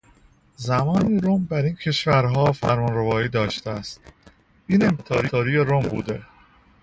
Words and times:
زمانی 0.57 1.19
روم 1.19 1.43
بر 1.45 1.61
این 1.65 1.75
کشورها 1.75 2.51
فرمانروایی 2.51 3.29
داشته 3.29 3.69
است. 3.69 4.01
این 4.67 4.85
امپراتوری 4.85 5.55
روم 5.57 5.81
بوده 5.83 6.13
است. 6.15 6.25